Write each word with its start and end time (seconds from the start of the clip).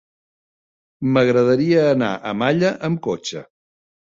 M'agradaria 1.17 1.83
anar 1.91 2.09
a 2.31 2.33
Malla 2.41 2.75
amb 2.89 3.07
cotxe. 3.11 3.45